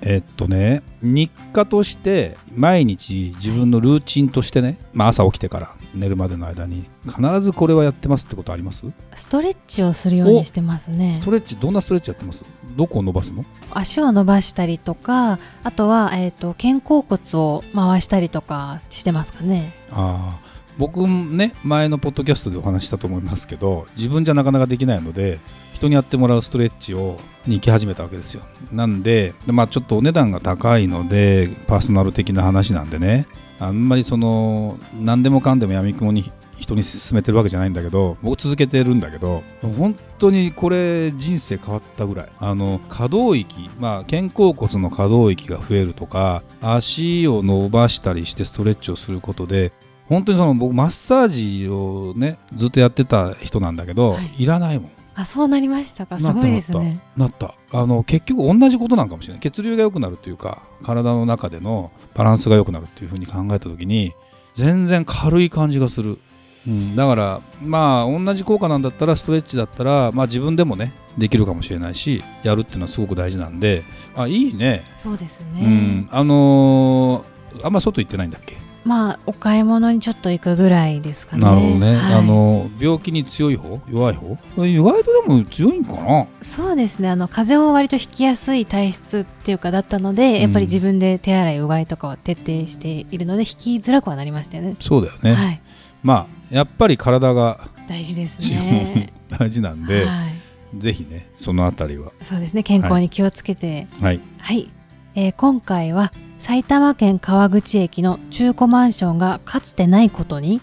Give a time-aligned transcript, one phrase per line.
[0.00, 8.84] えっとね日課として毎日自分のルーチンとしてね、まあ、朝起きてから寝るまでの間に必ずこれはやってますってことあります？
[9.16, 11.18] ストレッチをするようにしてますね。
[11.20, 12.44] ストレッチどんなストレッチやってます？
[12.76, 13.44] どこを伸ばすの？
[13.70, 19.74] 足を伸ばしたりとかあとは、えーと、肩甲骨を回したりとかしてますかね。
[19.90, 20.47] ああ
[20.78, 25.40] 僕ね前のポッドキャストでお話したと思いますけど自分じゃなかなかできないので
[25.74, 28.42] 人にやってもらうストレッチをに行き始めたわけですよ。
[28.72, 33.26] なんでまあちょっとお値段が高いのでパーソナル的な話なんでね。
[33.60, 39.42] あんまりその何でもかんでもやみくもに人に勧めてるわけじゃないんだけど僕続けてるんだけど
[39.78, 42.28] 本当にこれ人生変わったぐらい。
[42.38, 49.72] あの可動域まあ肩甲骨の可動域が増えるとか足を伸ばしたりしてストレッチをすることで
[50.08, 54.90] 本当にその僕マッサージをねずっとやってた人なんだけど、はい、いらないもん。
[55.14, 56.18] あそうなりましたか。
[56.18, 57.00] すごいですね。
[57.16, 57.54] なった。
[57.72, 59.40] あの結局同じことなんかもしれない。
[59.42, 64.12] 血流が良くなるというか体の中でのバランスが良くなるっていうふうに考えた時に
[64.56, 66.18] 全然軽い感じがする、
[66.66, 73.84] うん、だからまあ同じ効果なんだったらストレッチだったら、まあ、自分でもねできるかもしれないしやるっていうのはすごく大事なんで
[74.16, 74.84] あいいね。
[74.96, 78.56] そうですね、うん、あのー、あんま外行ってないんだっけ？
[78.84, 81.42] まあお買い物にちょっと行くぐらいですかね。
[81.42, 81.96] なるほどね。
[81.96, 86.26] はい、あの病気に強い方、弱い方、意外とでも強いんかな？
[86.40, 87.10] そうですね。
[87.10, 94.76] あの風邪を割とひきやすい体質っていうかだったので、やっぱり自分で手洗いうがいとかを徹底しているので、引きづらくはなりましたよね。
[94.80, 95.34] そうだよね。
[95.34, 95.60] はい、
[96.02, 99.12] まあやっぱり体が大事ですね。
[99.38, 102.12] 大事なんで、はい、ぜひねそのあたりは。
[102.24, 102.62] そうですね。
[102.62, 103.86] 健康に気をつけて。
[104.00, 104.20] はい。
[104.38, 104.70] はい。
[105.14, 110.60] えー、今回は埼玉県川口駅の中古マンションがかつてないことに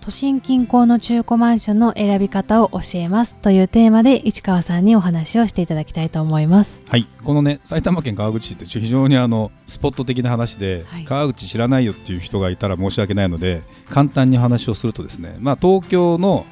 [0.00, 6.82] 都心近郊の中古マンションの選び方を教えますというテーマで市川さんにお話をしていただきたいと思います。
[6.90, 7.06] はい。
[7.22, 16.44] このね埼玉県川口市って非常にあのスポット的な話で、はい、川口知らないよっていう人がいたら申し訳ないので簡単に話をするとですねまあ東京の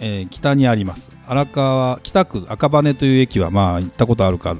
[0.00, 1.12] えー、北にあります。
[1.26, 4.56] 荒川北区赤羽という駅はまあ行ったことあるか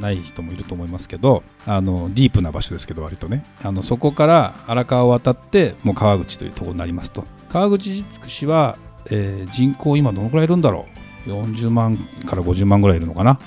[0.00, 3.44] ない人もいると思いますけどあのディープな場所ですけど割とね。
[3.62, 7.24] あのそこから荒川を渡ってもう川口というところになりますと。
[7.48, 8.76] 川口市は、
[9.10, 10.86] えー、人口今どのくらいいるんだろ
[11.26, 11.96] う？40万
[12.26, 13.38] から50万ぐらいいるのかな？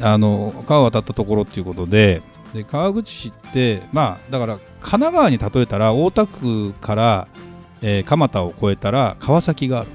[0.00, 2.20] あの川を渡ったところっていうことで
[2.52, 7.28] で川口市ってまあだから神奈川に例えたら大田区から、
[7.80, 9.90] えー、蒲田を越えたら川崎がある。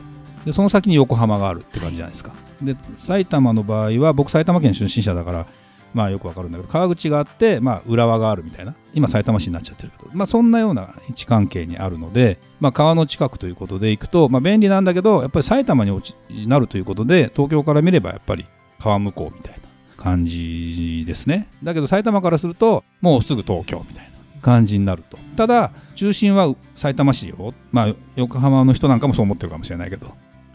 [0.45, 2.31] でその先に横浜があるって感じじゃないですか。
[2.61, 5.45] で埼玉の場合は僕埼玉県出身者だから
[5.93, 8.75] まあよくわかるんだけど川口があって、まあ、浦和があるみたいな。
[8.93, 18.45] 今埼玉市になっちゃってるけど、まあ、そんなような位置関係にあるので、まあ、川の近くということで行くと、まあ、便利なんだけどやっぱり埼玉に落ちなるということで東京から見ればやっぱり
[18.79, 19.59] 川向こうみたいな
[19.97, 21.49] 感じですね。
[21.63, 25.17] だけど埼玉からするともうすぐ東京みたいな感じになると。
[25.35, 27.53] ただ中心は埼玉市よ。
[27.71, 30.07] まあ横浜の人なんかもそう思ってるかもしれないけど。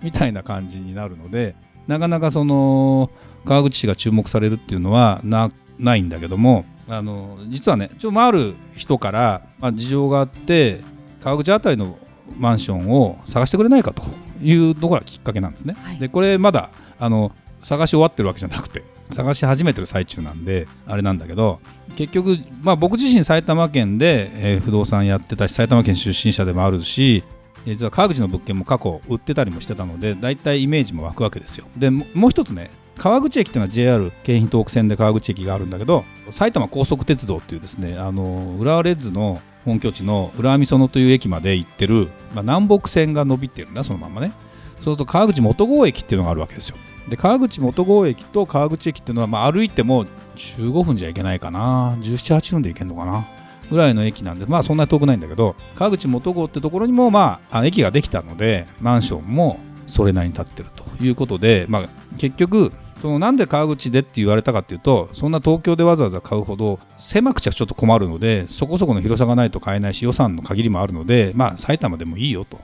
[0.03, 1.57] みたいな感じになるので
[1.89, 3.11] なかなかその
[3.45, 10.83] 川口市が注目されるっていうのはなないんだけどもあの実はねちょっとある人から、まあ、事情があって
[11.23, 11.99] 川口あたりの
[12.39, 14.03] マンションを探してくれないかと
[14.43, 15.77] いうところがきっかけなんですね。
[15.81, 21.61] はい、でこれまだあの探し終わってるわけじゃなくて探し始めてる最中なんであれなんだけど
[21.97, 27.25] 結局、まあ、僕自身埼玉県で、えー、不動産やってたし埼玉県出身者でもあるし
[27.67, 44.33] 実は川口の物件も過去売ってたりもしてたので大体イメージも湧くわけですよでもう一つね川口駅っていうのは JR 京浜東北線で川口駅があるんだけど埼玉高速鉄道っていうですねあの浦和レッズの本拠地の浦和美園という駅まで行ってる、まあ、南北線が伸びてるんだそのままね。
[44.77, 46.77] そうすると川口元郷駅っていうのがあるわけですよ。
[47.09, 50.05] で川口元郷駅と川口駅っていうのは、まあ、歩いても
[50.37, 51.97] 15分じゃいけないかな。
[52.01, 53.27] 1718分で行けるのかな。
[53.71, 72.59] ぐらいの駅なんでまあそんなに遠くないんだけど川口元郷ってところにもまあ駅ができたのでマンションもそれなりに建ってるということで、まあ、結局そのなんで川口でって言われたかっていうとそんな東京でわざわざ買うほど狭くちゃちょっと困るのでそこそこの広さがないと買えないし予算の限りもあるのでまあ埼玉でもいいよと。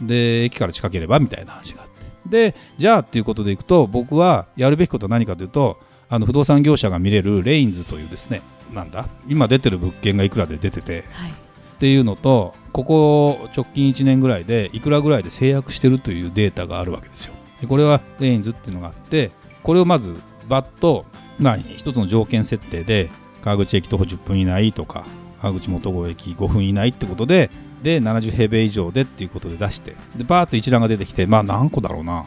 [0.00, 1.94] で駅から近ければみたいな話があって。
[2.28, 5.78] でじゃあっていうことでいくと僕はやるべきことは何かというと
[6.08, 11.34] あの不動産業者が見れるレインズというですねなんだ今出てる物件がいくらで出てて、はい、っ
[11.78, 17.34] ていうのとここ直近1年ぐらいでいくらぐらいで制約してるというデータがあるわけですよ。
[17.60, 19.30] でこれはレインズっていうのがあって
[19.64, 20.14] これをまず
[20.48, 21.04] バッと、
[21.40, 23.10] まあ、一つの条件設定で
[23.42, 25.04] 川口駅徒歩10分以内とか
[25.40, 27.50] 川口元郷駅5分以内ってことで
[27.82, 32.26] で70平米以上でっていうことで出してでバーッと一覧が出てきてまあ何個だろうな。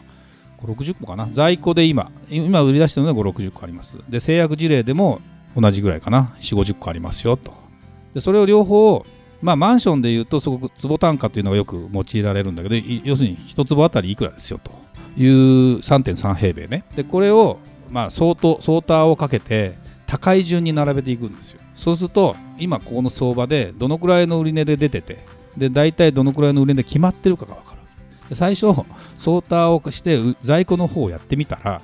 [0.62, 1.28] 60個かな。
[1.32, 3.98] 在庫で今今売り出してるのは560個あります。
[4.08, 5.20] で制約事例でも
[5.56, 6.34] 同じぐらいかな。
[6.40, 7.52] 4 5 0個ありますよと。
[8.14, 9.04] でそれを両方
[9.42, 12.74] まあマンションでいうとすごく坪単価というのがよく用いられるんだけど
[13.04, 14.87] 要するに1坪あたりいくらですよと。
[15.18, 16.84] いう3.3平米ね。
[16.94, 17.58] でこれを
[17.90, 19.76] まあ相当相当をかけて
[20.06, 21.60] 高い順に並べていくんですよ。
[21.74, 25.18] そうすると今ここの相場でどのくらいの売値で出てて
[25.56, 27.78] で大体どのくらいの売値で決まってるかが分かる。
[28.30, 28.60] で最初
[29.16, 31.80] ソーターをして在庫の方をやってみたら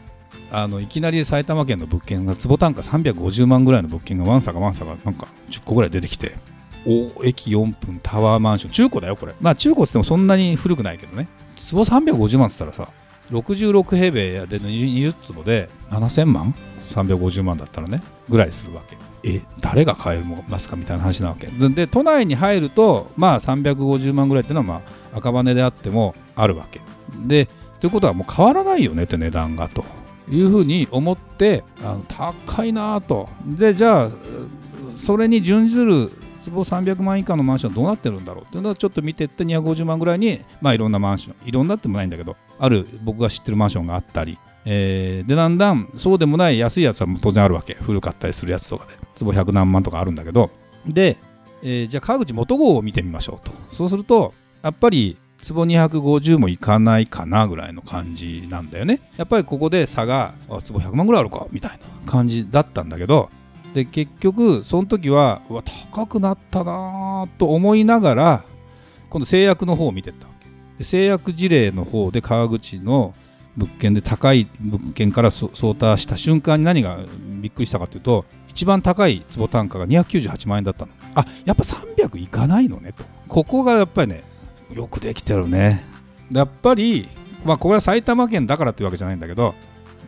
[0.51, 6.37] あのいきなり埼玉県の物件が坪単価350万ぐらいの物件がワンサがワンサがなんか10個ぐらい出てきて
[6.87, 8.73] お駅4分タワーマンション。
[8.73, 9.35] 中古だよこれ。
[9.41, 11.29] まあ中古っつってもそんなに古くないけどね。
[11.57, 12.89] 坪350万っつったらさ
[13.31, 16.55] 66平米で20坪で7000万
[16.93, 18.97] 350万だったらねぐらいするわけ。
[19.27, 21.47] え誰が買えますかみたいな話なわけ。
[21.47, 24.83] で都内に入るとまあ350万ぐらいっていうのはま
[25.15, 26.81] あ赤羽であってもあるわけ。
[27.27, 27.49] で
[27.81, 29.85] ということはもう変わらないよねって値段がと。
[30.31, 33.29] いうふうに思ってあの高いなと。
[33.47, 34.11] でじゃあ
[34.97, 36.13] それに準ずる
[36.45, 47.75] 坪300万以下のマンションどうなってるんだろうっていうのをちょっと見ていって250万ぐらいにまあいろんなマンションいろんなってもないんだけどある僕が知ってるマンションがあったりえー、でだんだんそうでもない安いやつは当然あるわけ。
[47.75, 48.93] 古かったりするやつとかで。
[49.15, 50.51] 坪100何万とかあるんだけど。
[50.87, 51.19] で、
[51.63, 53.55] えー、じゃあ川口元郷を見てみましょうと。
[53.75, 54.33] そうすると
[54.63, 59.01] やっぱり坪250もいかないかなぐらいの感じなんだよね。
[59.17, 63.31] やっぱりここで差が坪100万ぐらいあるかみたいな感じだったんだけど
[63.75, 65.63] で結局その時はうわ
[65.93, 68.45] 高くなったなと思いながら
[69.11, 70.47] 今度制約の方を見てったわけ。
[70.79, 73.15] で制約事例の方で川口の
[73.57, 76.99] 物件で高い物件から相対した瞬間に何が
[77.41, 80.93] びっくりしたかというと一番高い坪単価が298万円だったの。
[81.17, 83.05] あやっぱ300いかないのねと。
[83.27, 84.23] ここがやっぱりね
[84.73, 85.85] よくできてるね。
[86.31, 87.09] やっぱり
[87.45, 89.55] まあこれは埼玉県だからっていうわけじゃないんだけど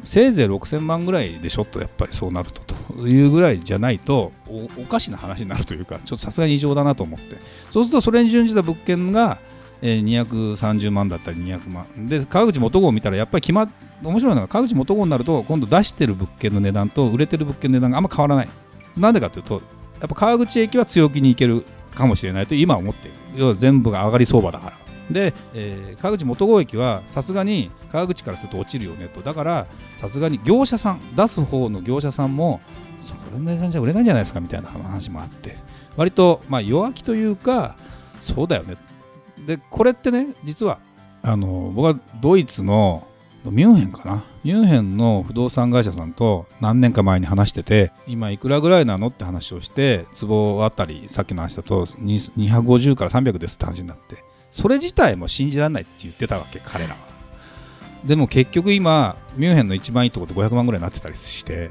[0.05, 2.76] せいぜい6000万ぐらいでしょとやっぱりそうなるとと。
[2.95, 4.33] いうぐらいじゃないと
[4.79, 7.37] おかしな話になるというかちょっとさすがに異常だなと思って。
[7.71, 9.39] そうするとそれに準じた物件が
[9.83, 10.05] えー、
[10.57, 11.87] 230万だったり200万。
[12.09, 13.69] で川口元郷を見たらやっぱり決まっ
[14.03, 18.49] 面白いのが川口元郷になると今度出してる物件の値段と売れてる物件の値段があんま変わらない。
[18.97, 19.63] なんでかというと
[20.01, 23.17] やっぱ川口駅は強気に行けるかもしれないと今思っている。
[23.37, 24.86] 要は全部が上がり相場だから。
[25.11, 29.21] で、えー、川口元郷駅はさすがに川口からすると落ちるよねと。
[29.21, 29.67] だから
[29.97, 32.61] さすがに業者さん出す方の業者さんも
[33.01, 35.57] それの値段じゃ売れないんじゃないですかみたいな話もあって。
[35.97, 37.77] 割とまあ弱気というか
[38.21, 38.77] そうだよね。
[39.47, 40.79] でこれってね実は
[41.23, 43.07] あの僕はドイツの
[43.45, 44.25] ミュンヘンかな？
[44.43, 54.26] ミュンヘンの不動産会社さんと何年か前に話してて今いくらぐらいなのって話をして坪あたりさっきの話だと250から300ですって話になって。
[54.57, 56.97] それ自体も信じられないって言ってたわけ彼らは。
[58.07, 61.71] でも結局今ミュンヘンの一番いいところで500万ぐらいになってたりして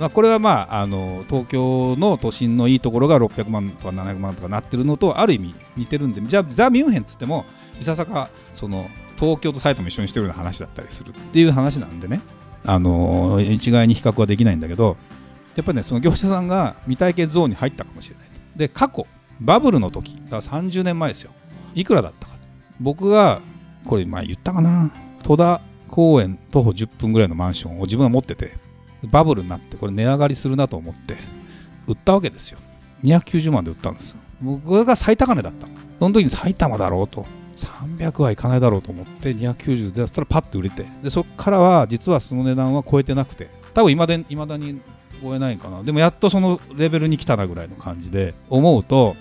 [0.00, 7.44] まあ、これはまああの東京の都心のいいところが600万とか700万とかなってるのとある意味似てるんでじゃあザ・ミュンヘンっつっても
[7.80, 12.20] いささかその東京と埼玉一緒にしてるような話だったりするっていう話なんでね。
[12.64, 14.96] あの一概に比較はできないんだけど
[15.56, 19.06] やっぱりねその業者さんが未体験ゾーンに入ったかもしれないで過去
[19.40, 21.30] バブルの時だから30年前ですよ。
[21.80, 22.34] いくらだったか。
[22.80, 23.40] 僕が
[23.84, 24.92] これ前言ったかな。
[25.22, 28.54] 戸田公園徒歩10分ぐらいのマンションを自分が持ってて
[29.04, 31.16] バブルになってこれ値上がりするなと思って
[31.86, 32.58] 売ったわけですよ。
[33.04, 34.16] 290万で売ったんですよ。
[34.42, 35.66] 僕が最高値だった
[35.98, 37.26] その時に埼玉だろうと。
[37.56, 40.86] 300はいかないだろうと思って290でそしたらパッと売れて。
[41.02, 43.48] でそこからは実はその値段は超えてなくて。
[43.74, 44.80] 多分いまだに
[45.22, 45.82] 超えないかな。
[45.82, 49.16] でもやっとそのレベルに来たなぐらいの感じで思うと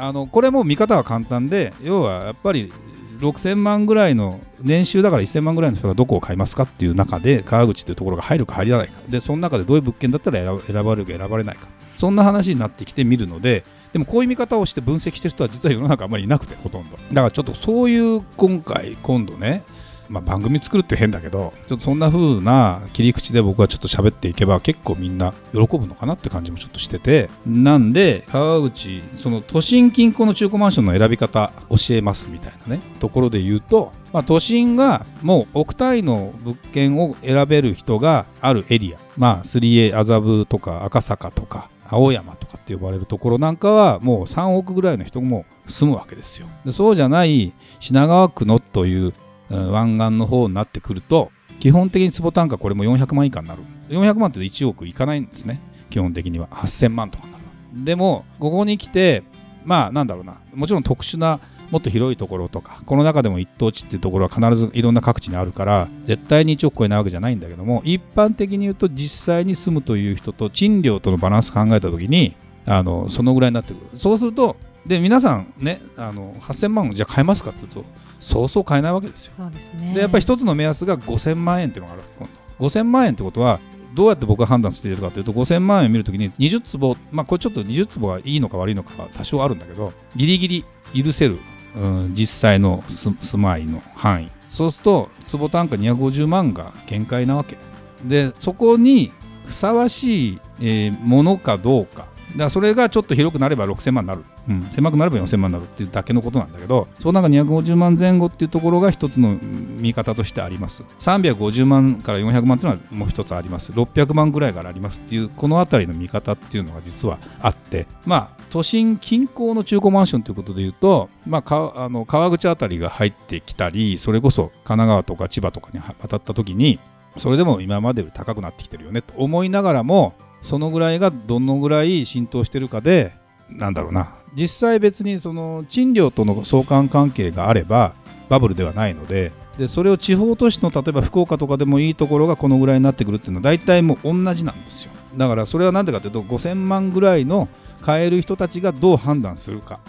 [0.00, 2.72] あのこれも見方は簡単で要はやっぱり
[3.18, 8.98] 6000万ぐらいの年収だから1000万ぐらいの人がどこを買いますかっていう中で川口っていうところが入るか入らないか。
[9.08, 11.68] でその中でどういう物件だったら選ばれるか選ばれないか。
[11.96, 16.96] そんな話になってきてみるのででもこういう見方をして分析してる人は実は世の中あんまりいなくてほとんど。
[16.96, 19.62] だからちょっとそういう今回今度ね
[20.10, 46.46] まあ、番組作るって変だけどちょっとそんな風な切り口で僕はちょっと喋っていけば結構みんな喜ぶのかなって感じもちょっとしててなんで川口その都心近郊の中古マンションの選び方教えますみたいなねところで言うと、まあ、都心がもう億単位の物件を選べる人があるエリアまあ 3A 麻布とか赤坂とか青山とかって呼ばれるところなんかはもう3億ぐらいの人も住むわけですよ。
[46.64, 49.12] でそうじゃない品川区のという
[49.50, 53.62] 湾岸の方になってくると基本的に坪単価これも400万以下になる。
[53.88, 55.60] 400万って1億いかないんですね。
[55.90, 56.48] 基本的には。
[56.48, 57.44] 8000万とかになる。
[57.84, 59.22] でもここに来て
[59.64, 60.36] まあなんだろうな。
[60.54, 61.40] もちろん特殊な
[61.70, 72.34] もっと広いところとかこの中でも一等地っていうところは必ずいろんな各地にあるから絶対に1億超えないわけじゃないんだけども一般的に言うと実際に住むという人と賃料とのバランス考えた時に
[72.66, 73.98] あのそのぐらいになってくる。
[73.98, 77.84] そうするとで皆さんねあの8000万じゃあ買えますかっていうと
[78.20, 79.32] そうそう買えないわけですよ。
[79.36, 82.02] そうですね、でやっぱり一つの目安が5000万円っていうのがある。
[82.18, 83.58] 今度5000万円ってことは
[83.94, 91.38] どうやって僕が判断しているかというと5000万円を見るときに20坪まあこれちょっと20坪がいいのか悪いのかは多少あるんだけどギリギリ許せる
[91.76, 94.30] うん、実際の住まいの範囲。
[94.48, 97.56] そうすると坪単価250万が限界なわけ。
[98.04, 99.12] でそこに
[99.44, 110.82] ふさわしい、えー、ものかどうかだからそれがちょっと広くなれば6000万になる、うん、狭くなれば4000万になるっていうだけのことなんだけどその中250万前後っていうところが一つの見方としてあります。
[110.98, 113.72] 350万から400万っていうのはもう一つあります。
[113.72, 117.86] 600万ぐらいからありますっていうこの辺りの見方っていうのが実はあって。
[118.06, 126.80] まあ都心近郊の中古マンションということでいうと、まあ、かあの川口辺りが入ってきたりそれこそ神奈川とか千葉とかに渡った時に
[127.16, 133.12] それでも今までより高くなってきてるよねと思いながらもそのぐらいがどのぐらい浸透してるかで
[133.50, 134.14] なんだろうな。
[134.34, 137.94] 実際別にその賃料との相関関係があれば
[138.28, 144.92] バブルではないのででそれを地方都市の例えば福岡とかでもいいところがこのぐらいになってくるっていうのは大体もう同じなんですよ。
[145.16, 147.48] だからそれは何でかというと5000万ぐらいの
[147.82, 149.80] 買える人たちがどう判断するか。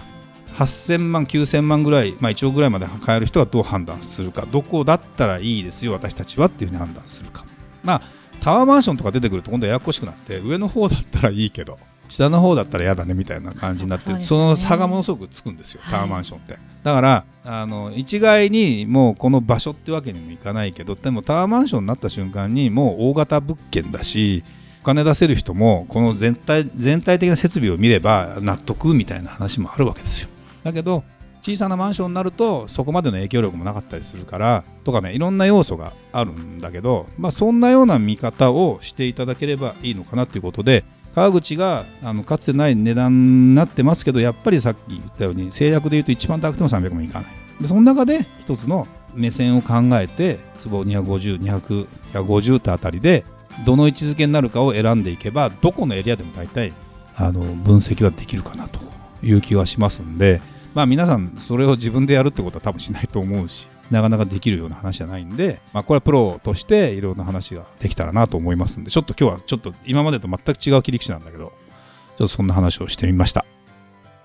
[0.55, 4.45] 8000万9000万ぐらい、まあ、1億ぐらいまで買える人がどう判断するか。
[4.51, 7.45] どこだったらいいですよ私たちはっていうふうに判断するか。
[7.83, 8.01] まあ
[8.41, 11.77] タワーマンションとか出てくると今度ややこしくなって上の方だったらいいけど
[12.09, 24.43] 下の方だったら嫌だねみたいな感じになってそ,、ね、その差がものすごくつくんですよ、タワーマンションって、だからあの一概にもうこの場所ってわけにもいかないけどでもタワーマンションになった瞬間にもう大型物件だし
[24.81, 30.29] お金出せる人もこの全体全体的な設備を見れば納得みたいな話もあるわけですよ。
[30.63, 31.03] だけど
[31.41, 40.83] 小さなマンションになるとそこまでの影響力もなかったりするからとかねいろんな要素があるんだけど、まあ、そんなような見方をしていただければいいのかなということで
[41.15, 47.31] 川口があのかつてない値段になってますけどやっぱりさっき言ったように制約でいうと一番高くても300万いかない。
[47.59, 53.25] でその中で一つの目線を考えて坪250250ってあたりで
[53.65, 56.73] どの位置づけになるかを選んでいけばどこのエリアでも大体
[57.15, 58.79] あの分析はできるかなと
[59.21, 60.41] いう気はしますんで
[60.73, 73.45] まあ皆さんそれを自分でやるってことは多分しないと思うしなかなかできるような話じゃないんで、まあ、これはプロとしていろんな話ができたらなと思いますんでちょっと今日はちょっと今までと全く違う切り口なんだけどちょっとそんな話をしてみました。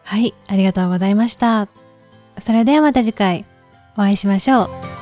[0.05, 1.69] はいありがとうございました。
[2.39, 3.45] それではまた次回
[3.95, 4.96] お会いしましょう。